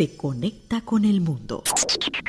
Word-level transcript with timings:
te 0.00 0.16
conecta 0.16 0.80
con 0.80 1.04
el 1.04 1.20
mundo. 1.20 1.62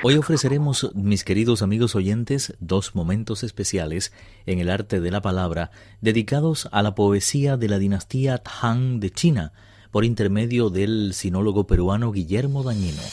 Hoy 0.03 0.17
ofreceremos, 0.17 0.91
mis 0.93 1.23
queridos 1.23 1.61
amigos 1.61 1.95
oyentes, 1.95 2.53
dos 2.59 2.95
momentos 2.95 3.43
especiales 3.43 4.11
en 4.45 4.59
el 4.59 4.69
arte 4.69 4.99
de 4.99 5.09
la 5.09 5.21
palabra 5.21 5.71
dedicados 6.01 6.67
a 6.73 6.81
la 6.81 6.95
poesía 6.95 7.55
de 7.55 7.69
la 7.69 7.79
dinastía 7.79 8.43
Han 8.61 8.99
de 8.99 9.11
China 9.11 9.53
por 9.89 10.03
intermedio 10.03 10.69
del 10.69 11.13
sinólogo 11.13 11.65
peruano 11.65 12.11
Guillermo 12.11 12.63
Dañino. 12.63 13.03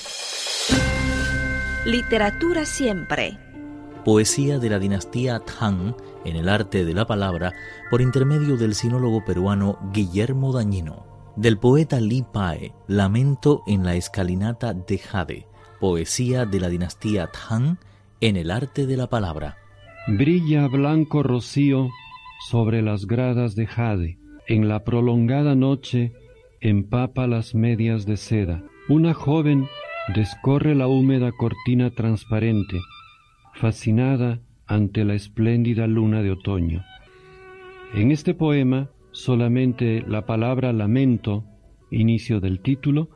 Literatura 1.85 2.65
siempre. 2.65 3.37
Poesía 4.03 4.59
de 4.59 4.69
la 4.69 4.79
dinastía 4.79 5.39
Tang 5.39 5.95
en 6.23 6.35
el 6.35 6.49
arte 6.49 6.85
de 6.85 6.93
la 6.93 7.07
palabra 7.07 7.53
por 7.89 8.01
intermedio 8.01 8.57
del 8.57 8.75
sinólogo 8.75 9.23
peruano 9.25 9.79
Guillermo 9.93 10.53
Dañino. 10.53 11.05
Del 11.35 11.57
poeta 11.57 11.99
Li 11.99 12.23
Pae, 12.23 12.73
Lamento 12.87 13.63
en 13.67 13.83
la 13.83 13.95
escalinata 13.95 14.73
de 14.73 14.97
Jade. 14.97 15.47
Poesía 15.79 16.45
de 16.45 16.59
la 16.59 16.69
dinastía 16.69 17.27
Tang 17.27 17.77
en 18.21 18.35
el 18.37 18.51
arte 18.51 18.87
de 18.87 18.97
la 18.97 19.07
palabra. 19.07 19.57
Brilla 20.07 20.67
blanco 20.67 21.21
rocío 21.23 21.89
sobre 22.49 22.81
las 22.81 23.05
gradas 23.05 23.55
de 23.55 23.67
Jade. 23.67 24.19
En 24.47 24.67
la 24.67 24.83
prolongada 24.83 25.55
noche 25.55 26.13
empapa 26.61 27.27
las 27.27 27.55
medias 27.55 28.05
de 28.05 28.17
seda. 28.17 28.63
Una 28.89 29.13
joven 29.13 29.67
descorre 30.13 30.75
la 30.75 30.87
húmeda 30.87 31.31
cortina 31.31 31.91
transparente, 31.91 32.79
fascinada 33.53 34.39
ante 34.65 35.03
la 35.05 35.13
espléndida 35.13 35.87
luna 35.87 36.21
de 36.21 36.31
otoño. 36.31 36.83
En 37.93 38.11
este 38.11 38.33
poema, 38.33 38.89
solamente 39.11 40.03
la 40.07 40.25
palabra 40.25 40.73
lamento, 40.73 41.45
inicio 41.91 42.39
del 42.39 42.59
título, 42.59 43.09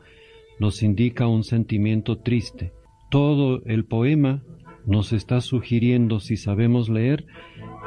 nos 0.59 0.83
indica 0.83 1.27
un 1.27 1.43
sentimiento 1.43 2.19
triste. 2.19 2.71
Todo 3.09 3.61
el 3.65 3.85
poema 3.85 4.43
nos 4.85 5.13
está 5.13 5.41
sugiriendo, 5.41 6.19
si 6.19 6.37
sabemos 6.37 6.89
leer, 6.89 7.25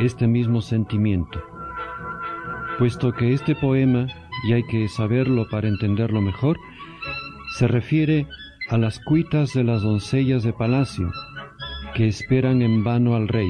este 0.01 0.27
mismo 0.27 0.61
sentimiento. 0.61 1.54
Puesto 2.79 3.13
que 3.13 3.33
este 3.33 3.55
poema 3.55 4.09
y 4.45 4.53
hay 4.53 4.65
que 4.65 4.89
saberlo 4.89 5.49
para 5.49 5.69
entenderlo 5.69 6.21
mejor, 6.21 6.59
se 7.57 7.69
refiere 7.69 8.27
a 8.69 8.79
las 8.79 8.99
cuitas 8.99 9.53
de 9.55 9.63
las 9.63 9.83
doncellas 9.83 10.43
de 10.43 10.53
palacio 10.53 11.11
que 11.95 12.09
esperan 12.09 12.63
en 12.63 12.83
vano 12.83 13.15
al 13.15 13.29
rey. 13.29 13.49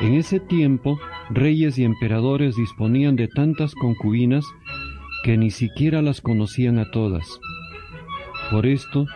En 0.00 0.14
ese 0.14 0.40
tiempo, 0.40 1.00
reyes 1.30 1.78
y 1.78 1.84
emperadores 1.84 2.54
disponían 2.54 3.16
de 3.16 3.28
tantas 3.28 3.74
concubinas 3.74 4.44
que 5.24 5.38
ni 5.38 5.50
siquiera 5.50 6.02
las 6.02 6.20
conocían 6.20 6.78
a 6.78 6.90
todas. 6.90 7.40
Por 8.50 8.66
esto, 8.66 9.06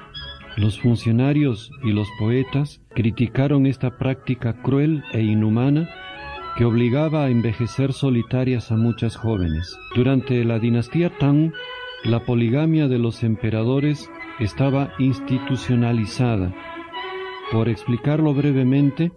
los 0.57 0.81
funcionarios 0.81 1.71
y 1.85 1.93
los 1.93 2.09
poetas 2.19 2.81
criticaron 2.95 3.67
esta 3.67 3.99
práctica 3.99 4.61
cruel 4.63 5.05
e 5.13 5.21
inhumana 5.21 5.89
que 6.57 6.65
obligaba 6.65 7.25
a 7.25 7.31
envejecer 7.31 7.93
solitarias 7.93 8.71
a 8.71 8.77
muchas 8.77 9.17
jóvenes. 9.17 9.79
Durante 9.95 10.45
la 10.45 10.59
dinastía 10.59 11.11
Tang, 11.19 11.53
la 12.05 12.25
poligamia 12.25 12.89
de 12.89 12.99
los 12.99 13.23
emperadores 13.23 14.11
estaba 14.39 14.93
institucionalizada. 14.99 16.53
Por 17.53 17.69
explicarlo 17.69 18.35
brevemente, 18.35 19.13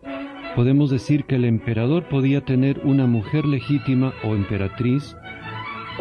podemos 0.55 0.89
decir 0.89 1.25
que 1.25 1.35
el 1.35 1.45
emperador 1.45 2.07
podía 2.07 2.45
tener 2.45 2.79
una 2.83 3.07
mujer 3.07 3.45
legítima 3.45 4.13
o 4.23 4.35
emperatriz, 4.35 5.15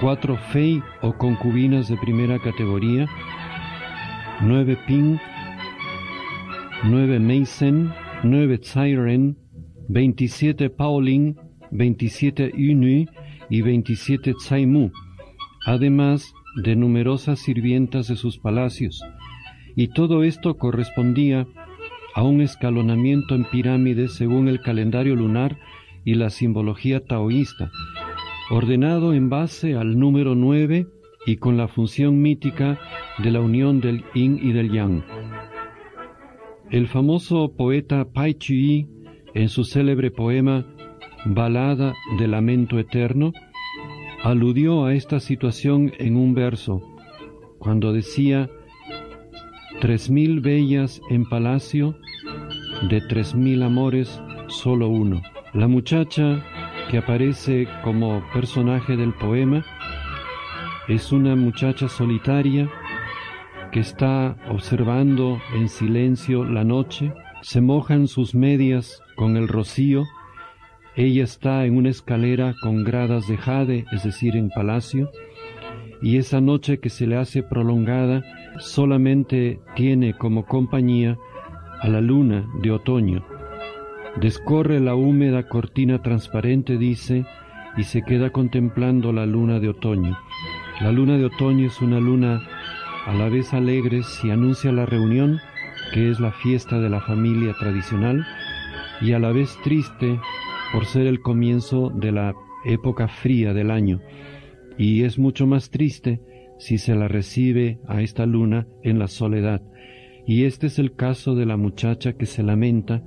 cuatro 0.01 0.37
fei 0.53 0.83
o 1.01 1.15
concubinas 1.15 1.89
de 1.89 1.97
primera 1.97 2.39
categoría, 2.39 3.07
nueve 4.41 4.77
ping, 4.87 5.17
nueve 6.85 7.19
meisen, 7.19 7.93
nueve 8.23 8.59
tsairen, 8.59 9.37
27 9.89 10.71
Paolin, 10.71 11.37
27 11.71 12.53
Yunui 12.57 13.09
y 13.51 13.63
27 13.63 14.35
Tsaimu, 14.35 14.91
además 15.67 16.33
de 16.63 16.77
numerosas 16.77 17.41
sirvientas 17.41 18.09
de 18.09 18.17
sus 18.17 18.39
palacios, 18.39 19.03
y 19.77 19.89
todo 19.89 20.23
esto 20.23 20.57
correspondía 20.57 21.47
a 22.15 22.23
un 22.23 22.41
escalonamiento 22.41 23.35
en 23.35 23.45
pirámides 23.45 24.15
según 24.15 24.49
el 24.49 24.61
calendario 24.61 25.17
lunar 25.17 25.59
y 26.05 26.15
la 26.15 26.31
simbología 26.31 27.05
taoísta, 27.05 27.71
ordenado 28.51 29.15
en 29.15 29.29
base 29.31 29.75
al 29.75 29.99
número 29.99 30.35
9 30.35 30.87
y 31.27 31.37
con 31.37 31.57
la 31.57 31.67
función 31.69 32.21
mítica 32.23 32.79
de 33.19 33.31
la 33.31 33.41
unión 33.41 33.81
del 33.81 34.05
yin 34.15 34.39
y 34.41 34.53
del 34.53 34.71
yang. 34.71 35.03
El 36.71 36.87
famoso 36.87 37.53
poeta 37.57 38.05
Pai 38.05 38.35
Chui 38.35 38.89
en 39.35 39.49
su 39.49 39.65
célebre 39.65 40.11
poema 40.11 40.65
Balada 41.27 41.95
de 42.19 42.29
Lamento 42.29 42.79
Eterno, 42.79 43.33
aludió 44.23 44.85
a 44.85 44.95
esta 44.95 45.21
situación 45.21 45.93
en 45.99 46.17
un 46.17 46.35
verso, 46.35 46.83
cuando 47.59 47.93
decía, 47.93 48.49
Tres 49.81 50.09
mil 50.09 50.41
bellas 50.41 51.03
en 51.11 51.29
palacio, 51.29 51.97
de 52.89 53.01
tres 53.03 53.35
mil 53.35 53.63
amores 53.63 54.23
solo 54.47 54.89
uno. 54.89 55.21
La 55.53 55.69
muchacha 55.69 56.43
que 56.91 56.99
aparece 56.99 57.69
como 57.83 58.23
personaje 58.33 58.97
del 58.97 59.13
poema 59.15 59.65
es 60.89 61.13
una 61.13 61.35
muchacha 61.35 61.89
solitaria 61.89 62.71
que 63.73 63.81
está 63.81 64.37
observando 64.49 65.41
en 65.55 65.69
silencio 65.69 66.45
la 66.45 66.63
noche, 66.63 67.13
se 67.45 67.61
mojan 67.61 68.09
sus 68.09 68.35
medias 68.35 69.03
con 69.17 69.37
el 69.37 69.49
rocío, 69.49 70.05
ella 70.97 71.25
está 71.25 71.67
en 71.67 71.77
una 71.77 71.91
escalera 71.91 72.55
con 72.63 72.85
gradas 72.85 73.29
de 73.29 73.37
jade, 73.37 73.85
es 73.93 74.03
decir, 74.03 74.35
en 74.35 74.49
palacio, 74.49 75.11
y 76.01 76.17
esa 76.17 76.41
noche 76.41 76.81
que 76.81 76.89
se 76.89 77.07
le 77.07 77.17
hace 77.17 77.43
prolongada 77.43 78.23
solamente 78.59 79.61
tiene 79.77 80.15
como 80.15 80.47
compañía 80.47 81.19
a 81.83 81.89
la 81.89 82.01
luna 82.01 82.49
de 82.63 82.71
otoño. 82.71 83.23
Descorre 84.19 84.81
la 84.81 84.95
húmeda 84.95 85.47
cortina 85.47 86.01
transparente, 86.01 86.79
dice, 86.79 87.27
y 87.77 87.83
se 87.83 88.01
queda 88.01 88.31
contemplando 88.31 89.13
la 89.13 89.27
luna 89.27 89.61
de 89.61 89.69
otoño. 89.69 90.17
La 90.81 90.93
luna 90.93 91.19
de 91.19 91.27
otoño 91.27 91.67
es 91.67 91.83
una 91.83 92.01
luna 92.01 92.41
a 93.05 93.13
la 93.13 93.29
vez 93.29 93.53
alegre 93.53 94.03
si 94.03 94.31
anuncia 94.31 94.73
la 94.73 94.87
reunión, 94.87 95.41
que 95.95 96.11
es 96.11 96.19
la 96.19 96.33
fiesta 96.33 96.81
de 96.81 96.91
la 96.91 97.01
familia 97.01 97.55
tradicional, 97.57 98.27
y 99.01 99.13
a 99.13 99.21
la 99.21 99.31
vez 99.31 99.57
triste 99.63 100.19
por 100.73 100.87
ser 100.87 101.07
el 101.07 101.21
comienzo 101.21 101.93
de 101.95 102.11
la 102.11 102.35
época 102.65 103.07
fría 103.07 103.55
del 103.55 103.71
año, 103.71 104.01
y 104.77 105.05
es 105.05 105.21
mucho 105.21 105.47
más 105.47 105.71
triste 105.71 106.21
si 106.59 106.79
se 106.79 106.97
la 106.97 107.07
recibe 107.07 107.79
a 107.87 108.03
esta 108.03 108.27
luna 108.27 108.67
en 108.83 108.99
la 108.99 109.07
soledad. 109.07 109.63
Y 110.27 110.47
este 110.47 110.67
es 110.67 110.81
el 110.81 110.97
caso 110.97 111.37
de 111.37 111.47
la 111.47 111.57
muchacha 111.57 112.15
que 112.15 112.27
se 112.27 112.43
lamenta 112.43 113.05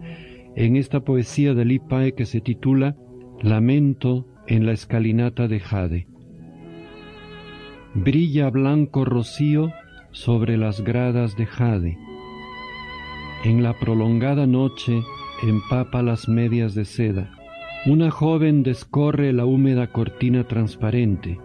en 0.55 0.77
esta 0.77 1.01
poesía 1.01 1.53
de 1.53 1.65
Lipae 1.65 2.13
que 2.13 2.25
se 2.25 2.39
titula 2.39 2.95
Lamento 3.41 4.27
en 4.47 4.65
la 4.65 4.71
escalinata 4.71 5.49
de 5.49 5.59
Jade. 5.59 6.07
Brilla 7.93 8.49
blanco 8.49 9.03
rocío 9.03 9.73
sobre 10.11 10.55
las 10.55 10.85
gradas 10.85 11.35
de 11.35 11.47
Jade. 11.47 11.97
En 13.47 13.63
la 13.63 13.79
prolongada 13.79 14.45
noche 14.45 15.05
empapa 15.41 16.01
las 16.01 16.27
medias 16.27 16.75
de 16.75 16.83
seda. 16.83 17.31
Una 17.85 18.11
joven 18.11 18.61
descorre 18.61 19.31
la 19.31 19.45
húmeda 19.45 19.87
cortina 19.93 20.45
transparente, 20.45 21.39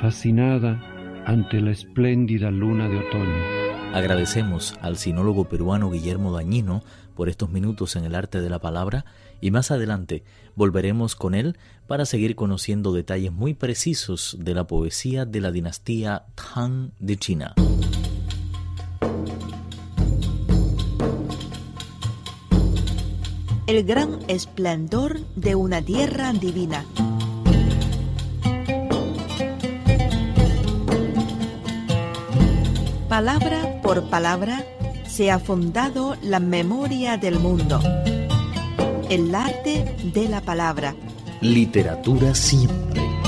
fascinada 0.00 0.82
ante 1.26 1.60
la 1.60 1.70
espléndida 1.70 2.50
luna 2.50 2.88
de 2.88 2.98
otoño. 2.98 3.94
Agradecemos 3.94 4.74
al 4.82 4.96
sinólogo 4.96 5.44
peruano 5.44 5.92
Guillermo 5.92 6.32
Dañino 6.32 6.82
por 7.14 7.28
estos 7.28 7.50
minutos 7.50 7.94
en 7.94 8.04
el 8.04 8.16
arte 8.16 8.40
de 8.40 8.50
la 8.50 8.58
palabra 8.58 9.04
y 9.40 9.52
más 9.52 9.70
adelante 9.70 10.24
volveremos 10.56 11.14
con 11.14 11.36
él 11.36 11.56
para 11.86 12.04
seguir 12.04 12.34
conociendo 12.34 12.92
detalles 12.92 13.30
muy 13.30 13.54
precisos 13.54 14.36
de 14.40 14.54
la 14.54 14.66
poesía 14.66 15.24
de 15.24 15.40
la 15.40 15.52
dinastía 15.52 16.24
Tang 16.34 16.90
de 16.98 17.16
China. 17.16 17.54
El 23.70 23.84
gran 23.84 24.18
esplendor 24.26 25.20
de 25.36 25.54
una 25.54 25.80
tierra 25.80 26.32
divina. 26.32 26.84
Palabra 33.08 33.80
por 33.80 34.10
palabra 34.10 34.64
se 35.06 35.30
ha 35.30 35.38
fundado 35.38 36.16
la 36.20 36.40
memoria 36.40 37.16
del 37.16 37.38
mundo. 37.38 37.80
El 39.08 39.32
arte 39.32 39.94
de 40.02 40.28
la 40.28 40.40
palabra. 40.40 40.96
Literatura 41.40 42.34
siempre. 42.34 43.19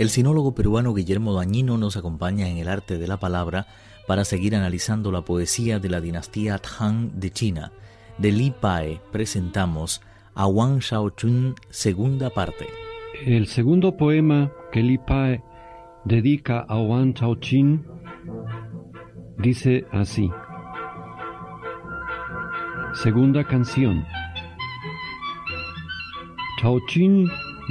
El 0.00 0.08
sinólogo 0.08 0.54
peruano 0.54 0.94
Guillermo 0.94 1.34
Dañino 1.34 1.76
nos 1.76 1.98
acompaña 1.98 2.48
en 2.48 2.56
el 2.56 2.68
arte 2.68 2.96
de 2.96 3.06
la 3.06 3.18
palabra 3.18 3.66
para 4.06 4.24
seguir 4.24 4.56
analizando 4.56 5.12
la 5.12 5.26
poesía 5.26 5.78
de 5.78 5.90
la 5.90 6.00
dinastía 6.00 6.56
Tang 6.56 7.10
de 7.12 7.30
China. 7.30 7.70
De 8.16 8.32
Li 8.32 8.50
Pae 8.50 9.02
presentamos 9.12 10.00
a 10.34 10.46
Wang 10.46 10.78
Shaochun, 10.78 11.54
segunda 11.68 12.30
parte. 12.30 12.66
El 13.26 13.46
segundo 13.46 13.98
poema 13.98 14.50
que 14.72 14.82
Li 14.82 14.96
Pae 14.96 15.42
dedica 16.06 16.60
a 16.60 16.78
Wang 16.80 17.12
Shaochun 17.12 17.86
dice 19.36 19.84
así. 19.92 20.30
Segunda 22.94 23.44
canción. 23.44 24.06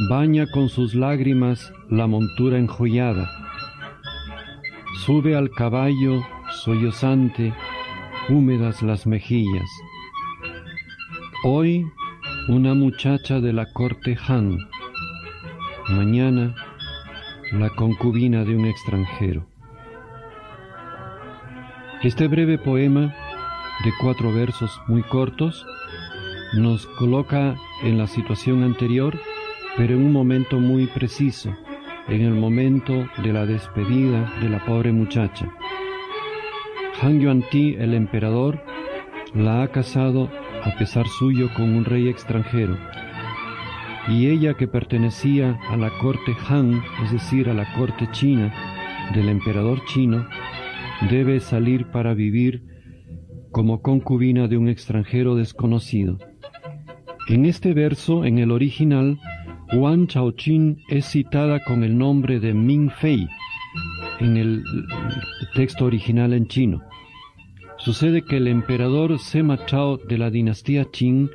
Baña 0.07 0.47
con 0.47 0.69
sus 0.69 0.95
lágrimas 0.95 1.73
la 1.89 2.07
montura 2.07 2.57
enjollada. 2.57 3.29
Sube 5.05 5.35
al 5.35 5.49
caballo 5.51 6.23
sollozante, 6.63 7.53
húmedas 8.29 8.81
las 8.81 9.05
mejillas. 9.05 9.69
Hoy 11.43 11.85
una 12.47 12.73
muchacha 12.73 13.39
de 13.39 13.51
la 13.53 13.71
corte 13.73 14.17
Han, 14.27 14.57
mañana 15.89 16.55
la 17.51 17.69
concubina 17.69 18.45
de 18.45 18.55
un 18.55 18.65
extranjero. 18.65 19.45
Este 22.03 22.27
breve 22.27 22.57
poema 22.57 23.13
de 23.83 23.91
cuatro 24.01 24.33
versos 24.33 24.79
muy 24.87 25.03
cortos 25.03 25.65
nos 26.53 26.87
coloca 26.87 27.55
en 27.83 27.97
la 27.97 28.07
situación 28.07 28.63
anterior, 28.63 29.19
pero 29.77 29.95
en 29.95 30.03
un 30.03 30.11
momento 30.11 30.59
muy 30.59 30.87
preciso, 30.87 31.55
en 32.07 32.21
el 32.21 32.33
momento 32.33 33.07
de 33.23 33.33
la 33.33 33.45
despedida 33.45 34.33
de 34.41 34.49
la 34.49 34.65
pobre 34.65 34.91
muchacha. 34.91 35.51
Han 37.01 37.19
Yuan-ti, 37.19 37.75
el 37.79 37.93
emperador, 37.93 38.61
la 39.33 39.63
ha 39.63 39.67
casado 39.69 40.29
a 40.63 40.75
pesar 40.77 41.07
suyo 41.07 41.49
con 41.55 41.75
un 41.75 41.85
rey 41.85 42.09
extranjero, 42.09 42.77
y 44.07 44.27
ella 44.27 44.55
que 44.55 44.67
pertenecía 44.67 45.59
a 45.69 45.77
la 45.77 45.91
corte 45.99 46.35
Han, 46.49 46.81
es 47.03 47.11
decir, 47.11 47.47
a 47.49 47.53
la 47.53 47.71
corte 47.75 48.09
china 48.11 48.53
del 49.13 49.29
emperador 49.29 49.85
chino, 49.85 50.27
debe 51.09 51.39
salir 51.39 51.85
para 51.87 52.13
vivir 52.13 52.63
como 53.51 53.81
concubina 53.81 54.47
de 54.47 54.57
un 54.57 54.67
extranjero 54.67 55.35
desconocido. 55.35 56.17
En 57.27 57.45
este 57.45 57.73
verso, 57.73 58.25
en 58.25 58.39
el 58.39 58.51
original, 58.51 59.19
Wang 59.71 60.07
Chaoqing 60.07 60.81
es 60.89 61.05
citada 61.05 61.63
con 61.63 61.83
el 61.83 61.95
nombre 61.95 62.39
de 62.39 62.55
Ming 62.55 62.89
Fei 62.89 63.27
en 64.19 64.35
el 64.35 64.63
texto 65.53 65.85
original 65.85 66.33
en 66.33 66.47
chino. 66.47 66.81
Sucede 67.77 68.23
que 68.23 68.37
el 68.37 68.47
emperador 68.47 69.19
Sema 69.19 69.63
Chao 69.67 69.97
de 69.97 70.17
la 70.17 70.31
dinastía 70.31 70.85
Qing 70.85 71.29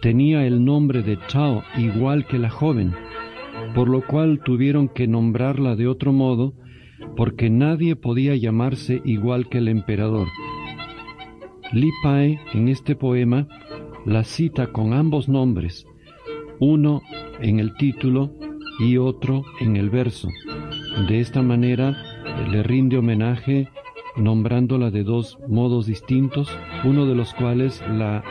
tenía 0.00 0.46
el 0.46 0.64
nombre 0.64 1.02
de 1.02 1.18
Chao 1.26 1.64
igual 1.76 2.26
que 2.26 2.38
la 2.38 2.48
joven, 2.48 2.94
por 3.74 3.88
lo 3.88 4.06
cual 4.06 4.40
tuvieron 4.44 4.88
que 4.88 5.08
nombrarla 5.08 5.74
de 5.74 5.88
otro 5.88 6.12
modo 6.12 6.54
porque 7.16 7.50
nadie 7.50 7.96
podía 7.96 8.36
llamarse 8.36 9.02
igual 9.04 9.48
que 9.48 9.58
el 9.58 9.66
emperador. 9.66 10.28
Li 11.72 11.90
Pai 12.04 12.38
en 12.52 12.68
este 12.68 12.94
poema 12.94 13.48
la 14.06 14.22
cita 14.22 14.68
con 14.68 14.92
ambos 14.92 15.28
nombres, 15.28 15.86
uno 16.64 17.02
en 17.40 17.60
el 17.60 17.74
título 17.74 18.32
y 18.80 18.96
otro 18.96 19.44
en 19.60 19.76
el 19.76 19.90
verso. 19.90 20.28
De 21.08 21.20
esta 21.20 21.42
manera 21.42 21.94
le 22.50 22.62
rinde 22.62 22.96
homenaje 22.96 23.68
nombrándola 24.16 24.90
de 24.90 25.04
dos 25.04 25.38
modos 25.46 25.86
distintos, 25.86 26.48
uno 26.84 27.04
de 27.04 27.14
los 27.14 27.34
cuales 27.34 27.82
la 27.88 28.24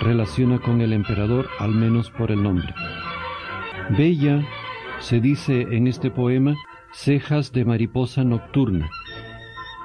relaciona 0.00 0.60
con 0.60 0.82
el 0.82 0.92
emperador, 0.92 1.48
al 1.58 1.72
menos 1.72 2.10
por 2.10 2.30
el 2.30 2.42
nombre. 2.42 2.72
Bella 3.96 4.46
se 5.00 5.20
dice 5.20 5.62
en 5.62 5.88
este 5.88 6.10
poema 6.10 6.54
cejas 6.92 7.52
de 7.52 7.64
mariposa 7.64 8.22
nocturna. 8.22 8.88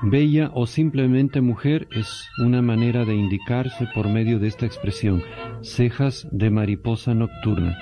Bella 0.02 0.50
o 0.54 0.66
simplemente 0.66 1.42
mujer 1.42 1.90
es 1.92 2.30
una 2.38 2.62
manera 2.62 3.04
de 3.04 3.16
indicarse 3.16 3.86
por 3.94 4.08
medio 4.08 4.40
de 4.40 4.48
esta 4.48 4.66
expresión, 4.66 5.22
cejas 5.62 6.26
de 6.32 6.50
mariposa 6.50 7.14
nocturna. 7.14 7.78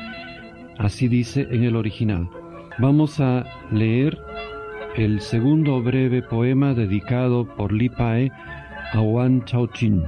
Así 0.80 1.08
dice 1.08 1.48
en 1.52 1.64
el 1.64 1.76
original. 1.76 2.28
Vamos 2.80 3.20
a 3.20 3.46
leer 3.72 4.18
el 4.96 5.22
segundo 5.22 5.82
breve 5.84 6.24
poema 6.24 6.74
dedicado 6.74 7.56
por 7.56 7.72
Li 7.72 7.90
Pae 7.90 8.32
a 8.94 9.00
Wan 9.00 9.46
Chaoqing. 9.46 10.04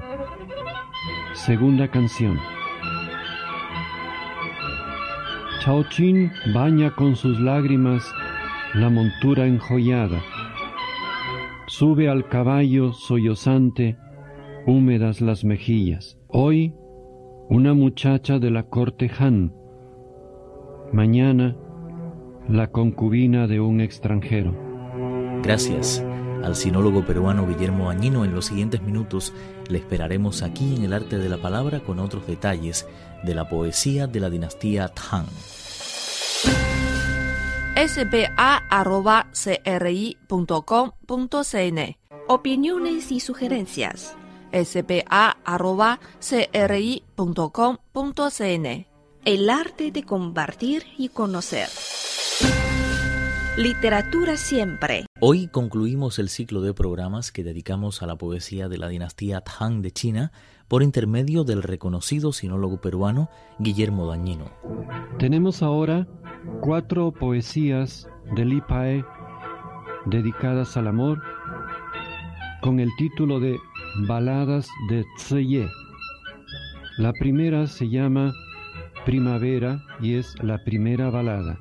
Segunda 1.33 1.87
canción. 1.89 2.39
Chaoqing 5.61 6.31
baña 6.55 6.89
con 6.95 7.15
sus 7.15 7.39
lágrimas 7.39 8.03
la 8.73 8.89
montura 8.89 9.45
enjollada. 9.45 10.19
Sube 11.79 12.09
al 12.09 12.27
caballo 12.27 12.91
sollozante, 12.91 13.95
húmedas 14.67 15.21
las 15.21 15.45
mejillas. 15.45 16.17
Hoy, 16.27 16.73
una 17.47 17.73
muchacha 17.73 18.37
de 18.37 18.51
la 18.51 18.63
corte 18.63 19.09
Han. 19.17 19.53
Mañana, 20.91 21.55
la 22.49 22.69
concubina 22.69 23.47
de 23.47 23.61
un 23.61 23.79
extranjero. 23.79 24.53
Gracias 25.41 26.03
al 26.43 26.57
sinólogo 26.57 27.05
peruano 27.05 27.47
Guillermo 27.47 27.89
Añino. 27.89 28.25
En 28.25 28.35
los 28.35 28.47
siguientes 28.47 28.81
minutos 28.81 29.33
le 29.69 29.77
esperaremos 29.77 30.43
aquí 30.43 30.75
en 30.75 30.83
el 30.83 30.91
arte 30.91 31.17
de 31.17 31.29
la 31.29 31.37
palabra 31.37 31.79
con 31.79 31.99
otros 31.99 32.27
detalles 32.27 32.89
de 33.23 33.33
la 33.33 33.47
poesía 33.47 34.05
de 34.05 34.19
la 34.19 34.29
dinastía 34.29 34.89
Tang. 34.89 35.27
spa.cri.com.cn 37.87 38.19
Opiniones 42.27 43.11
y 43.11 43.21
sugerencias. 43.21 44.17
spa.cri.com.cn 44.51 44.97
El 49.23 49.49
arte 49.49 49.91
de 49.91 50.03
compartir 50.03 50.83
y 50.97 51.07
conocer. 51.09 51.69
Literatura 53.55 54.35
siempre. 54.35 55.05
Hoy 55.21 55.47
concluimos 55.47 56.19
el 56.19 56.27
ciclo 56.29 56.59
de 56.61 56.73
programas 56.73 57.31
que 57.31 57.45
dedicamos 57.45 58.01
a 58.01 58.07
la 58.07 58.17
poesía 58.17 58.67
de 58.67 58.77
la 58.77 58.89
dinastía 58.89 59.41
Tang 59.41 59.81
de 59.81 59.91
China 59.91 60.33
por 60.67 60.83
intermedio 60.83 61.45
del 61.45 61.63
reconocido 61.63 62.33
sinólogo 62.33 62.81
peruano 62.81 63.29
Guillermo 63.57 64.05
Dañino. 64.07 64.51
Tenemos 65.17 65.61
ahora 65.63 66.07
cuatro 66.61 67.11
poesías 67.11 68.09
de 68.35 68.45
Li 68.45 68.61
Pae 68.61 69.03
dedicadas 70.05 70.77
al 70.77 70.87
amor 70.87 71.21
con 72.61 72.79
el 72.79 72.89
título 72.97 73.39
de 73.39 73.57
Baladas 74.07 74.69
de 74.89 75.05
Tseye. 75.17 75.67
La 76.97 77.13
primera 77.13 77.67
se 77.67 77.89
llama 77.89 78.33
Primavera 79.05 79.81
y 80.01 80.15
es 80.15 80.35
la 80.43 80.63
primera 80.63 81.09
balada. 81.09 81.57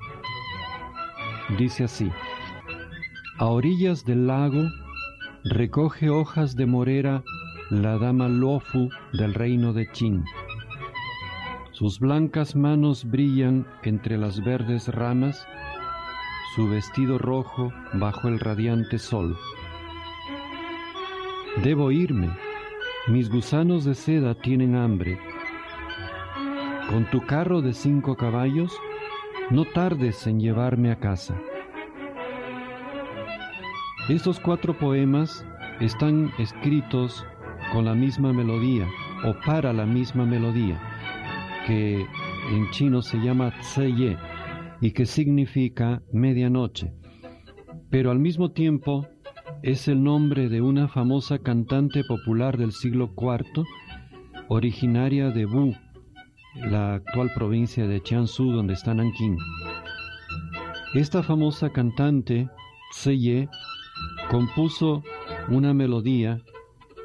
Dice 1.58 1.84
así, 1.84 2.10
a 3.38 3.46
orillas 3.46 4.04
del 4.04 4.26
lago 4.26 4.68
recoge 5.44 6.10
hojas 6.10 6.56
de 6.56 6.66
morera 6.66 7.22
la 7.70 7.98
dama 7.98 8.28
Lofu 8.28 8.90
del 9.12 9.34
reino 9.34 9.72
de 9.72 9.86
Qin. 9.86 10.24
Sus 11.78 12.00
blancas 12.00 12.56
manos 12.56 13.08
brillan 13.08 13.64
entre 13.84 14.18
las 14.18 14.42
verdes 14.42 14.88
ramas, 14.88 15.46
su 16.56 16.68
vestido 16.68 17.18
rojo 17.18 17.72
bajo 17.92 18.26
el 18.26 18.40
radiante 18.40 18.98
sol. 18.98 19.38
Debo 21.62 21.92
irme, 21.92 22.36
mis 23.06 23.30
gusanos 23.30 23.84
de 23.84 23.94
seda 23.94 24.34
tienen 24.34 24.74
hambre. 24.74 25.20
Con 26.90 27.08
tu 27.12 27.24
carro 27.26 27.62
de 27.62 27.72
cinco 27.72 28.16
caballos, 28.16 28.72
no 29.50 29.64
tardes 29.64 30.26
en 30.26 30.40
llevarme 30.40 30.90
a 30.90 30.98
casa. 30.98 31.40
Estos 34.08 34.40
cuatro 34.40 34.76
poemas 34.76 35.46
están 35.78 36.32
escritos 36.38 37.24
con 37.72 37.84
la 37.84 37.94
misma 37.94 38.32
melodía 38.32 38.88
o 39.24 39.32
para 39.46 39.72
la 39.72 39.86
misma 39.86 40.26
melodía 40.26 40.97
que 41.68 42.06
en 42.50 42.70
chino 42.70 43.02
se 43.02 43.18
llama 43.18 43.52
Tseye 43.60 44.16
y 44.80 44.92
que 44.92 45.04
significa 45.04 46.02
medianoche, 46.12 46.94
pero 47.90 48.10
al 48.10 48.18
mismo 48.18 48.52
tiempo 48.52 49.06
es 49.62 49.86
el 49.86 50.02
nombre 50.02 50.48
de 50.48 50.62
una 50.62 50.88
famosa 50.88 51.38
cantante 51.40 52.04
popular 52.04 52.56
del 52.56 52.72
siglo 52.72 53.12
IV, 53.14 53.66
originaria 54.48 55.28
de 55.28 55.44
Wu, 55.44 55.74
la 56.54 56.94
actual 56.94 57.30
provincia 57.34 57.86
de 57.86 58.00
Jiangsu 58.00 58.50
donde 58.50 58.72
está 58.72 58.94
Nanking. 58.94 59.36
Esta 60.94 61.22
famosa 61.22 61.68
cantante, 61.68 62.48
Tseye, 62.92 63.46
compuso 64.30 65.02
una 65.50 65.74
melodía 65.74 66.40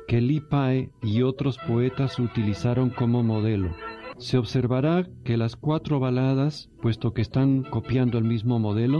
que 0.07 0.21
Li 0.21 0.39
Pai 0.39 0.89
y 1.01 1.21
otros 1.21 1.57
poetas 1.57 2.17
utilizaron 2.17 2.91
como 2.91 3.23
modelo. 3.23 3.75
Se 4.17 4.37
observará 4.37 5.07
que 5.23 5.37
las 5.37 5.55
cuatro 5.55 5.99
baladas, 5.99 6.69
puesto 6.81 7.13
que 7.13 7.21
están 7.21 7.63
copiando 7.63 8.17
el 8.17 8.23
mismo 8.23 8.59
modelo, 8.59 8.99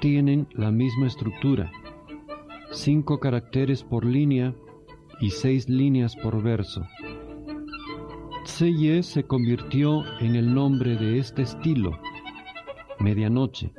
tienen 0.00 0.46
la 0.52 0.70
misma 0.70 1.06
estructura. 1.06 1.72
Cinco 2.70 3.18
caracteres 3.18 3.82
por 3.82 4.04
línea 4.04 4.54
y 5.20 5.30
seis 5.30 5.68
líneas 5.68 6.14
por 6.16 6.42
verso. 6.42 6.86
Tseye 8.44 9.02
se 9.02 9.24
convirtió 9.24 10.04
en 10.20 10.36
el 10.36 10.54
nombre 10.54 10.96
de 10.96 11.18
este 11.18 11.42
estilo, 11.42 11.98
medianoche, 13.00 13.72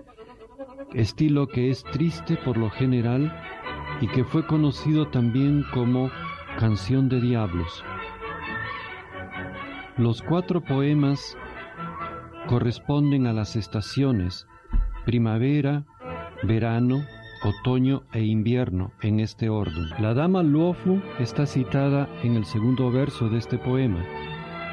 estilo 0.94 1.48
que 1.48 1.70
es 1.70 1.84
triste 1.84 2.38
por 2.38 2.58
lo 2.58 2.70
general 2.70 3.34
y 4.02 4.08
que 4.08 4.24
fue 4.24 4.46
conocido 4.46 5.08
también 5.08 5.64
como 5.74 6.12
canción 6.60 7.08
de 7.08 7.22
diablos. 7.22 7.84
Los 9.98 10.22
cuatro 10.22 10.62
poemas 10.62 11.36
corresponden 12.48 13.26
a 13.26 13.34
las 13.34 13.56
estaciones 13.56 14.48
primavera, 15.06 15.86
verano, 16.44 17.04
otoño 17.44 18.04
e 18.14 18.24
invierno 18.24 18.92
en 19.02 19.20
este 19.20 19.50
orden. 19.50 19.90
La 20.00 20.14
dama 20.14 20.44
Luofu 20.44 21.02
está 21.18 21.48
citada 21.48 22.08
en 22.22 22.36
el 22.36 22.46
segundo 22.46 22.92
verso 22.92 23.28
de 23.28 23.40
este 23.40 23.58
poema. 23.58 24.06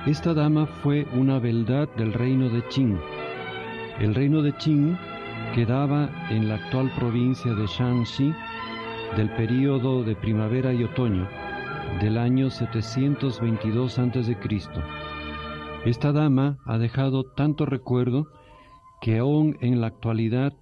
Esta 0.04 0.34
dama 0.34 0.66
fue 0.66 1.06
una 1.14 1.38
beldad 1.38 1.88
del 1.96 2.12
reino 2.12 2.50
de 2.50 2.62
Qing. 2.68 3.00
El 4.00 4.14
reino 4.14 4.42
de 4.42 4.52
Qing 4.52 4.94
quedaba 5.54 6.10
en 6.28 6.50
la 6.50 6.56
actual 6.56 6.92
provincia 6.98 7.54
de 7.54 7.66
Shanxi 7.66 8.34
del 9.16 9.30
período 9.36 10.04
de 10.04 10.16
primavera 10.16 10.74
y 10.74 10.84
otoño 10.84 11.26
del 12.00 12.18
año 12.18 12.50
722 12.50 13.98
a.C. 13.98 14.36
Esta 15.84 16.12
dama 16.12 16.56
ha 16.64 16.78
dejado 16.78 17.24
tanto 17.24 17.66
recuerdo 17.66 18.28
que 19.02 19.18
aún 19.18 19.58
en 19.60 19.82
la 19.82 19.88
actualidad 19.88 20.54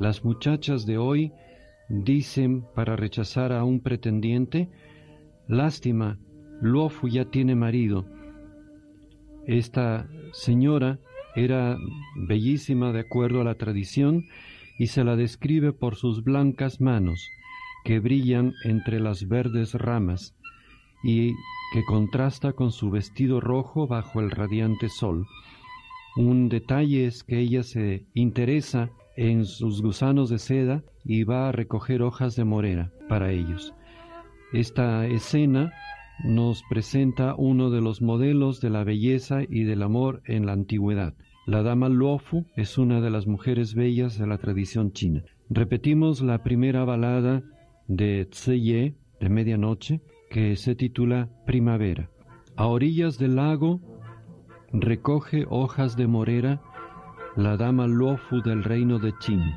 las 0.00 0.24
muchachas 0.24 0.84
de 0.84 0.98
hoy 0.98 1.32
dicen 1.88 2.64
para 2.74 2.96
rechazar 2.96 3.52
a 3.52 3.62
un 3.62 3.80
pretendiente, 3.80 4.68
lástima, 5.46 6.18
Luofu 6.60 7.06
ya 7.06 7.26
tiene 7.26 7.54
marido. 7.54 8.04
Esta 9.46 10.08
señora 10.32 10.98
era 11.36 11.78
bellísima 12.26 12.92
de 12.92 13.00
acuerdo 13.00 13.42
a 13.42 13.44
la 13.44 13.54
tradición 13.54 14.24
y 14.76 14.88
se 14.88 15.04
la 15.04 15.14
describe 15.14 15.72
por 15.72 15.94
sus 15.94 16.24
blancas 16.24 16.80
manos 16.80 17.28
que 17.84 18.00
brillan 18.00 18.54
entre 18.64 18.98
las 18.98 19.28
verdes 19.28 19.74
ramas 19.74 20.34
y 21.04 21.34
que 21.72 21.84
contrasta 21.84 22.52
con 22.52 22.72
su 22.72 22.90
vestido 22.90 23.40
rojo 23.40 23.86
bajo 23.86 24.20
el 24.20 24.30
radiante 24.30 24.88
sol. 24.88 25.26
Un 26.16 26.48
detalle 26.48 27.06
es 27.06 27.24
que 27.24 27.40
ella 27.40 27.62
se 27.62 28.06
interesa 28.14 28.90
en 29.16 29.44
sus 29.44 29.82
gusanos 29.82 30.30
de 30.30 30.38
seda 30.38 30.82
y 31.04 31.24
va 31.24 31.48
a 31.48 31.52
recoger 31.52 32.02
hojas 32.02 32.36
de 32.36 32.44
morera 32.44 32.92
para 33.08 33.32
ellos. 33.32 33.74
Esta 34.52 35.06
escena 35.06 35.72
nos 36.22 36.62
presenta 36.70 37.34
uno 37.36 37.70
de 37.70 37.80
los 37.80 38.00
modelos 38.00 38.60
de 38.60 38.70
la 38.70 38.84
belleza 38.84 39.42
y 39.42 39.64
del 39.64 39.82
amor 39.82 40.22
en 40.26 40.46
la 40.46 40.52
antigüedad. 40.52 41.14
La 41.46 41.62
dama 41.62 41.88
Luofu 41.88 42.46
es 42.56 42.78
una 42.78 43.00
de 43.00 43.10
las 43.10 43.26
mujeres 43.26 43.74
bellas 43.74 44.18
de 44.18 44.26
la 44.26 44.38
tradición 44.38 44.92
china. 44.92 45.24
Repetimos 45.50 46.22
la 46.22 46.42
primera 46.42 46.84
balada 46.84 47.42
de 47.88 48.26
Tseye 48.26 48.94
de 49.20 49.28
medianoche 49.28 50.00
que 50.34 50.56
se 50.56 50.74
titula 50.74 51.28
Primavera. 51.46 52.10
A 52.56 52.66
orillas 52.66 53.18
del 53.18 53.36
lago 53.36 53.80
recoge 54.72 55.46
hojas 55.48 55.96
de 55.96 56.08
morera 56.08 56.60
la 57.36 57.56
dama 57.56 57.86
Luofu 57.86 58.42
del 58.42 58.64
reino 58.64 58.98
de 58.98 59.12
Qin. 59.12 59.54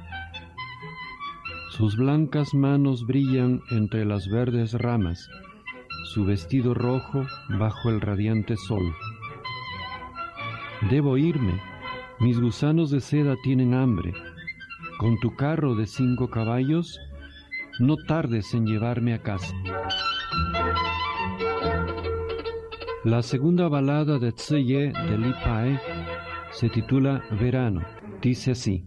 Sus 1.71 1.97
blancas 1.97 2.53
manos 2.53 3.07
brillan 3.07 3.59
entre 3.71 4.05
las 4.05 4.27
verdes 4.29 4.73
ramas, 4.73 5.27
su 6.13 6.25
vestido 6.25 6.75
rojo 6.75 7.25
bajo 7.57 7.89
el 7.89 7.99
radiante 7.99 8.55
sol. 8.55 8.93
Debo 10.91 11.17
irme, 11.17 11.59
mis 12.19 12.39
gusanos 12.39 12.91
de 12.91 13.01
seda 13.01 13.35
tienen 13.41 13.73
hambre. 13.73 14.13
Con 14.99 15.19
tu 15.21 15.35
carro 15.35 15.73
de 15.73 15.87
cinco 15.87 16.29
caballos, 16.29 16.99
no 17.79 17.95
tardes 17.97 18.53
en 18.53 18.67
llevarme 18.67 19.15
a 19.15 19.23
casa. 19.23 19.55
La 23.07 23.21
segunda 23.21 23.69
balada 23.69 24.19
de 24.19 24.33
Tseye 24.33 24.91
de 24.91 25.17
Li 25.17 25.31
Pai 25.41 25.79
se 26.51 26.67
titula 26.67 27.23
Verano. 27.39 27.81
Dice 28.21 28.51
así: 28.51 28.83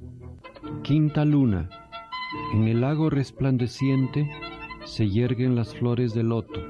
Quinta 0.82 1.24
luna, 1.24 1.70
en 2.52 2.68
el 2.68 2.82
lago 2.82 3.08
resplandeciente 3.08 4.30
se 4.84 5.08
yerguen 5.08 5.56
las 5.56 5.74
flores 5.74 6.12
de 6.12 6.22
loto. 6.22 6.60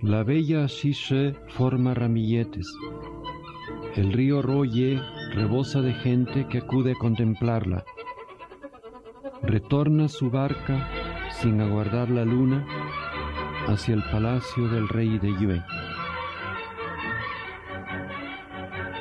La 0.00 0.24
bella 0.24 0.64
Shishe 0.66 1.34
forma 1.48 1.92
ramilletes. 1.92 2.72
El 3.94 4.10
río 4.14 4.40
Roye 4.40 4.98
rebosa 5.34 5.82
de 5.82 5.92
gente 5.92 6.48
que 6.48 6.56
acude 6.56 6.92
a 6.92 6.98
contemplarla. 6.98 7.84
Retorna 9.42 10.08
su 10.08 10.30
barca 10.30 10.88
sin 11.32 11.60
aguardar 11.60 12.08
la 12.08 12.24
luna 12.24 12.66
hacia 13.66 13.94
el 13.94 14.02
palacio 14.04 14.68
del 14.68 14.88
rey 14.88 15.18
de 15.18 15.28
Yue. 15.38 15.62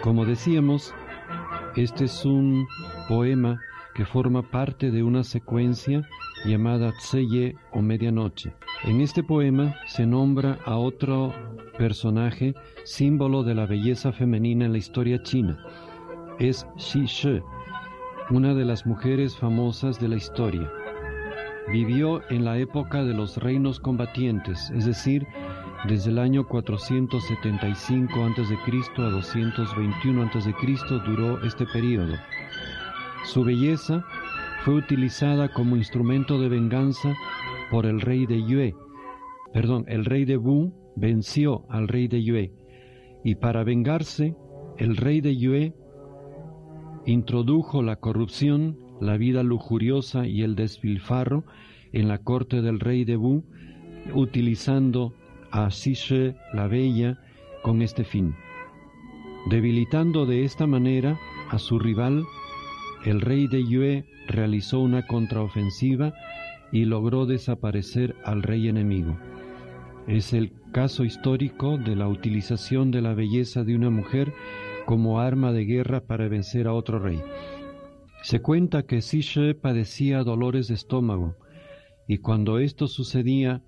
Como 0.04 0.26
decíamos, 0.26 0.94
este 1.78 2.06
es 2.06 2.26
un 2.26 2.68
poema 3.08 3.62
que 3.96 4.04
forma 4.04 4.42
parte 4.42 4.92
de 4.92 5.02
una 5.02 5.24
secuencia 5.24 6.06
llamada 6.44 6.92
Tseye 6.98 7.56
o 7.72 7.82
Medianoche. 7.82 8.54
En 8.84 9.00
este 9.00 9.24
poema 9.24 9.78
se 9.86 10.06
nombra 10.06 10.60
a 10.66 10.76
otro 10.76 11.34
personaje 11.78 12.54
símbolo 12.84 13.44
de 13.44 13.56
la 13.56 13.66
belleza 13.66 14.12
femenina 14.12 14.66
en 14.66 14.74
la 14.74 14.78
historia 14.78 15.24
china. 15.24 15.58
Es 16.38 16.68
Xi 16.76 17.06
Shi, 17.06 17.42
una 18.30 18.54
de 18.54 18.66
las 18.66 18.86
mujeres 18.86 19.38
famosas 19.38 20.02
de 20.02 20.10
la 20.10 20.18
historia. 20.18 20.70
Vivió 21.72 22.30
en 22.30 22.44
la 22.44 22.58
época 22.58 23.06
de 23.06 23.14
los 23.14 23.38
reinos 23.38 23.80
combatientes, 23.80 24.70
es 24.72 24.86
decir, 24.86 25.26
desde 25.88 26.12
el 26.12 26.20
año 26.20 26.48
475 26.48 28.24
a.C. 28.24 28.42
a 28.98 29.10
221 29.10 30.24
a.C. 30.24 30.54
duró 31.06 31.44
este 31.44 31.66
periodo. 31.66 32.16
Su 33.26 33.44
belleza 33.44 34.06
fue 34.64 34.76
utilizada 34.76 35.52
como 35.52 35.76
instrumento 35.76 36.40
de 36.40 36.50
venganza 36.50 37.16
por 37.70 37.86
el 37.86 38.02
rey 38.02 38.26
de 38.26 38.44
Yue. 38.44 38.76
Perdón, 39.54 39.86
el 39.88 40.06
rey 40.06 40.26
de 40.26 40.38
Wu 40.38 40.74
venció 40.96 41.66
al 41.70 41.88
rey 41.88 42.08
de 42.08 42.24
Yue. 42.24 42.54
Y 43.24 43.36
para 43.36 43.64
vengarse, 43.64 44.36
el 44.78 44.98
rey 44.98 45.22
de 45.22 45.38
Yue 45.38 45.74
introdujo 47.06 47.82
la 47.82 47.98
corrupción 47.98 48.78
la 49.04 49.18
vida 49.18 49.44
lujuriosa 49.44 50.28
y 50.28 50.44
el 50.44 50.56
despilfarro 50.56 51.44
en 51.92 52.08
la 52.08 52.20
corte 52.20 52.62
del 52.62 52.80
rey 52.80 53.06
de 53.06 53.18
Wu, 53.18 53.44
utilizando 54.14 55.14
a 55.54 55.70
la 56.54 56.68
Bella 56.68 57.20
con 57.62 57.84
este 57.84 58.04
fin. 58.04 58.36
Debilitando 59.52 60.26
de 60.26 60.46
esta 60.46 60.66
manera 60.66 61.20
a 61.52 61.60
su 61.60 61.78
rival, 61.78 62.24
el 63.06 63.22
rey 63.22 63.48
de 63.48 63.64
Yue 63.64 64.06
realizó 64.28 64.80
una 64.80 65.06
contraofensiva 65.06 66.16
y 66.72 66.86
logró 66.86 67.28
desaparecer 67.28 68.16
al 68.26 68.42
rey 68.42 68.68
enemigo. 68.68 69.16
Es 70.08 70.34
el 70.34 70.54
caso 70.72 71.04
histórico 71.04 71.78
de 71.78 71.96
la 71.96 72.08
utilización 72.08 72.90
de 72.90 73.02
la 73.02 73.14
belleza 73.14 73.64
de 73.64 73.76
una 73.76 73.92
mujer 73.92 74.34
como 74.88 75.20
arma 75.20 75.52
de 75.52 75.66
guerra 75.66 76.02
para 76.02 76.28
vencer 76.28 76.66
a 76.66 76.74
otro 76.74 76.98
rey. 76.98 77.22
Se 78.24 78.42
cuenta 78.42 78.88
que 78.88 79.04
Sishe 79.04 79.54
padecía 79.54 80.24
dolores 80.24 80.68
de 80.70 80.74
estómago 80.74 81.36
y 82.08 82.18
cuando 82.18 82.58
esto 82.58 82.88
sucedía 82.88 83.62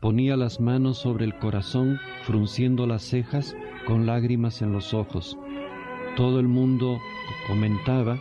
ponía 0.00 0.36
las 0.36 0.60
manos 0.60 0.98
sobre 0.98 1.26
el 1.26 1.38
corazón 1.38 2.00
frunciendo 2.24 2.86
las 2.86 3.02
cejas 3.02 3.54
con 3.86 4.06
lágrimas 4.06 4.62
en 4.62 4.72
los 4.72 4.94
ojos. 4.94 5.38
Todo 6.16 6.40
el 6.40 6.48
mundo 6.48 6.98
comentaba 7.46 8.18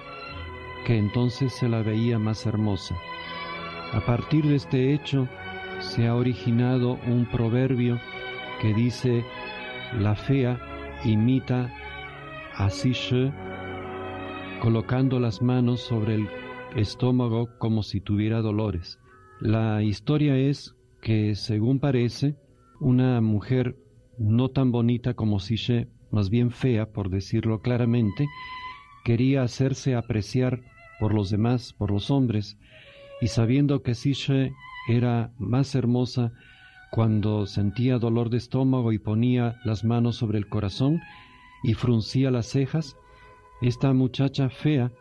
que 0.86 0.98
entonces 0.98 1.53
se 1.53 1.69
la 1.69 1.81
veía 1.81 2.19
más 2.19 2.45
hermosa. 2.45 2.95
A 3.93 4.05
partir 4.05 4.45
de 4.45 4.55
este 4.55 4.93
hecho 4.93 5.27
se 5.79 6.07
ha 6.07 6.15
originado 6.15 7.00
un 7.07 7.25
proverbio 7.25 8.00
que 8.62 8.74
dice 8.74 9.25
la 9.98 10.15
fea 10.15 10.59
imita 11.05 11.74
a 12.55 12.69
Sishe 12.69 13.31
colocando 14.62 15.19
las 15.19 15.41
manos 15.41 15.79
sobre 15.79 16.15
el 16.15 16.29
estómago 16.75 17.57
como 17.57 17.83
si 17.83 18.01
tuviera 18.01 18.41
dolores. 18.41 19.00
La 19.39 19.81
historia 19.81 20.36
es 20.36 20.75
que, 21.01 21.36
según 21.36 21.79
parece, 21.79 22.36
una 22.79 23.22
mujer 23.22 23.75
no 24.18 24.50
tan 24.50 24.72
bonita 24.72 25.13
como 25.13 25.39
Sishe, 25.39 25.88
más 26.12 26.29
bien 26.29 26.51
fea, 26.51 26.91
por 26.91 27.10
decirlo 27.10 27.62
claramente, 27.62 28.27
quería 29.03 29.44
hacerse 29.44 29.96
apreciar 29.96 30.62
por 31.00 31.13
los 31.13 31.29
demás, 31.29 31.74
por 31.74 31.91
los 31.91 32.12
hombres, 32.12 32.58
y 33.22 33.27
sabiendo 33.27 33.82
que 33.82 33.96
Sishe 33.96 34.51
era 34.88 35.32
más 35.38 35.75
hermosa 35.75 36.34
cuando 36.91 37.46
sentía 37.46 38.00
dolor 38.00 38.29
de 38.29 38.38
estómago 38.38 38.91
y 38.91 39.00
ponía 39.00 39.60
las 39.63 39.84
manos 39.84 40.15
sobre 40.15 40.38
el 40.38 40.50
corazón 40.50 41.01
y 41.63 41.74
fruncía 41.74 42.32
las 42.32 42.48
cejas, 42.48 42.98
esta 43.62 43.94
muchacha 43.94 44.50
fea 44.50 44.91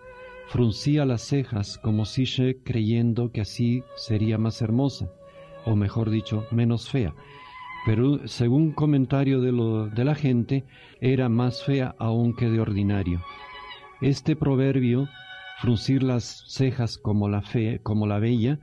fruncía 0.48 1.04
las 1.04 1.22
cejas 1.22 1.78
como 1.78 2.04
Sishe 2.04 2.62
creyendo 2.62 3.30
que 3.32 3.40
así 3.40 3.82
sería 3.96 4.38
más 4.38 4.60
hermosa, 4.62 5.10
o 5.68 5.76
mejor 5.76 6.10
dicho, 6.10 6.46
menos 6.50 6.88
fea. 6.90 7.14
Pero 7.84 8.26
según 8.26 8.72
comentario 8.72 9.40
de, 9.40 9.52
lo, 9.52 9.86
de 9.86 10.04
la 10.04 10.14
gente, 10.14 10.64
era 11.00 11.28
más 11.28 11.62
fea 11.62 11.94
aún 11.98 12.34
que 12.34 12.48
de 12.48 12.60
ordinario. 12.60 13.22
Este 14.00 14.34
proverbio 14.34 15.08
fruncir 15.58 16.02
las 16.02 16.44
cejas 16.46 16.98
como 16.98 17.28
la 17.28 17.42
fe, 17.42 17.80
como 17.82 18.06
la 18.06 18.18
bella, 18.18 18.58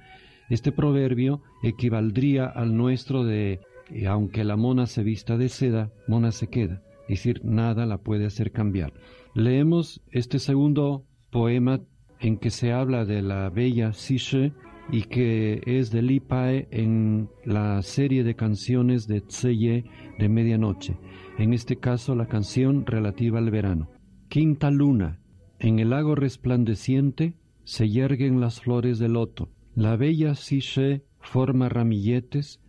este 0.50 0.72
proverbio 0.72 1.42
equivaldría 1.62 2.46
al 2.46 2.76
nuestro 2.76 3.24
de 3.24 3.60
eh, 3.92 4.08
aunque 4.08 4.44
la 4.44 4.56
mona 4.56 4.88
se 4.88 5.04
vista 5.04 5.38
de 5.38 5.50
seda, 5.50 5.92
mona 6.08 6.32
se 6.32 6.48
queda, 6.48 6.82
es 7.04 7.20
decir, 7.20 7.42
nada 7.44 7.86
la 7.86 7.98
puede 7.98 8.26
hacer 8.26 8.52
cambiar. 8.52 8.94
Leemos 9.34 10.02
este 10.12 10.40
segundo 10.40 11.06
poema 11.30 11.82
en 12.20 12.38
que 12.38 12.50
se 12.50 12.72
habla 12.72 13.06
de 13.06 13.22
la 13.22 13.50
bella 13.50 13.94
Sishe 13.94 14.54
y 14.92 15.04
que 15.04 15.62
es 15.66 15.92
de 15.92 16.02
Li 16.02 16.20
Pae 16.20 16.68
en 16.72 17.30
la 17.44 17.82
serie 17.82 18.24
de 18.24 18.36
canciones 18.36 19.08
de 19.08 19.22
Tseye 19.22 19.86
de 20.20 20.30
medianoche, 20.30 20.98
en 21.38 21.54
este 21.54 21.78
caso 21.78 22.16
la 22.16 22.28
canción 22.28 22.86
relativa 22.86 23.40
al 23.40 23.52
verano. 23.52 23.90
Quinta 24.30 24.72
luna, 24.72 25.20
en 25.60 25.80
el 25.80 25.92
lago 25.92 26.16
resplandeciente 26.16 27.36
se 27.64 27.90
yerguen 27.90 28.40
las 28.40 28.62
flores 28.62 29.00
de 29.00 29.10
loto. 29.10 29.50
La 29.76 29.96
bella 29.96 30.36
Sishe 30.36 31.04
forma 31.20 31.70
ramilletes. 31.70 32.62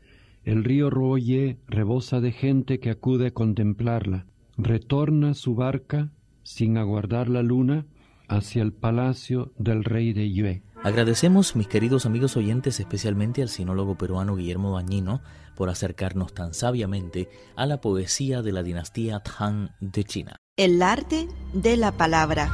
El 0.44 0.64
río 0.64 0.90
Roye 0.90 1.58
rebosa 1.66 2.20
de 2.20 2.32
gente 2.32 2.78
que 2.80 2.90
acude 2.90 3.28
a 3.28 3.30
contemplarla. 3.32 4.26
Retorna 4.56 5.34
su 5.34 5.54
barca, 5.54 6.12
sin 6.42 6.78
aguardar 6.78 7.28
la 7.28 7.42
luna, 7.42 7.86
hacia 8.28 8.62
el 8.62 8.72
palacio 8.72 9.52
del 9.58 9.84
rey 9.84 10.12
de 10.12 10.32
Yue. 10.32 10.62
Agradecemos, 10.82 11.56
mis 11.56 11.66
queridos 11.66 12.06
amigos 12.06 12.36
oyentes, 12.36 12.78
especialmente 12.78 13.42
al 13.42 13.48
sinólogo 13.48 13.96
peruano 13.96 14.36
Guillermo 14.36 14.72
Bañino, 14.72 15.20
por 15.54 15.68
acercarnos 15.70 16.32
tan 16.32 16.54
sabiamente 16.54 17.28
a 17.56 17.66
la 17.66 17.80
poesía 17.80 18.42
de 18.42 18.52
la 18.52 18.62
dinastía 18.62 19.20
Tang 19.20 19.70
de 19.80 20.04
China. 20.04 20.36
El 20.56 20.82
arte 20.82 21.28
de 21.52 21.76
la 21.76 21.92
palabra. 21.92 22.50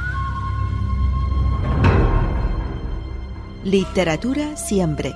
Literatura 3.63 4.57
siempre. 4.57 5.13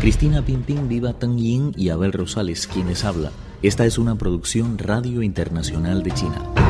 Cristina 0.00 0.42
Pimpín, 0.42 0.88
Viva 0.88 1.12
Tang 1.12 1.36
Yin 1.36 1.72
y 1.76 1.88
Abel 1.88 2.12
Rosales, 2.12 2.66
quienes 2.66 3.04
habla. 3.04 3.32
Esta 3.62 3.84
es 3.84 3.98
una 3.98 4.14
producción 4.14 4.78
Radio 4.78 5.22
Internacional 5.22 6.02
de 6.02 6.12
China. 6.12 6.67